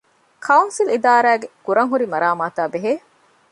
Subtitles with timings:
[0.45, 2.93] ކައުންސިލް އިދާރާގައި ކުރަންހުރި މަރާމާތާބެހޭ